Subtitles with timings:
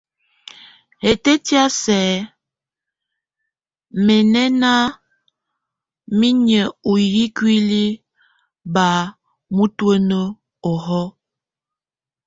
[1.09, 2.27] Ɛtɛ́ti a sɛk
[4.05, 4.73] mɛ náŋa
[6.19, 7.81] niŋí ɔ yí kuli
[8.73, 8.87] bá
[9.55, 10.09] netuen
[10.71, 11.01] ohɔ.